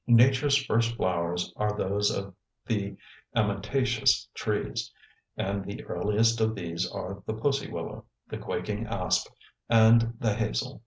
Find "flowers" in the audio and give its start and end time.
0.95-1.53